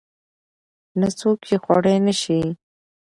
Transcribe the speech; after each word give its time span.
نه 0.99 1.07
څوک 1.19 1.39
يې 1.49 1.57
خوړى 1.63 1.95
نشي. 2.05 2.41